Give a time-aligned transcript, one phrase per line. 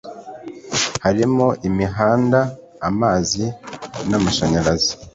[1.03, 2.39] harimo imihanda,
[2.89, 3.45] amazi,
[4.09, 4.93] n'amashayarazi